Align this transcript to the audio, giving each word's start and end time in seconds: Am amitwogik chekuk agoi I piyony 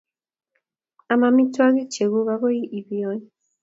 Am 1.11 1.21
amitwogik 1.29 1.87
chekuk 1.95 2.27
agoi 2.33 2.61
I 2.77 2.79
piyony 2.87 3.21